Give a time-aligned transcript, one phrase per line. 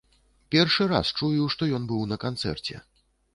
[0.53, 2.83] Першы раз чую, што ён быў на канцэрце.